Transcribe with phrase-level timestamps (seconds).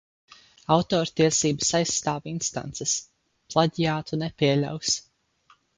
[0.75, 2.97] Autortiesības aizstāv instances.
[3.55, 4.99] Plaģiātu nepieļaus.